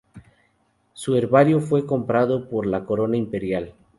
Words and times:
Su 0.93 1.15
herbario 1.15 1.59
fue 1.61 1.85
comprado 1.85 2.49
por 2.49 2.65
la 2.65 2.85
corona 2.85 3.17
imperial. 3.17 3.75